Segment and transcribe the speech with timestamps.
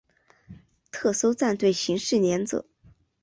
[0.89, 2.65] 特搜战队刑事连者。